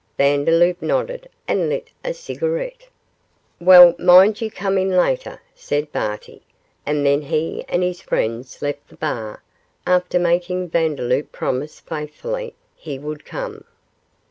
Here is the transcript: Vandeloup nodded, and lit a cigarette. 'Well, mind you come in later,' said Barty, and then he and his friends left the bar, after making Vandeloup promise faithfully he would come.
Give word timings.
Vandeloup 0.17 0.81
nodded, 0.81 1.29
and 1.47 1.69
lit 1.69 1.91
a 2.03 2.11
cigarette. 2.11 2.87
'Well, 3.59 3.93
mind 3.99 4.41
you 4.41 4.49
come 4.49 4.79
in 4.79 4.89
later,' 4.89 5.43
said 5.53 5.91
Barty, 5.91 6.41
and 6.87 7.05
then 7.05 7.21
he 7.21 7.63
and 7.69 7.83
his 7.83 8.01
friends 8.01 8.63
left 8.63 8.87
the 8.87 8.95
bar, 8.97 9.43
after 9.85 10.17
making 10.17 10.69
Vandeloup 10.69 11.31
promise 11.31 11.79
faithfully 11.81 12.55
he 12.75 12.97
would 12.97 13.25
come. 13.25 13.63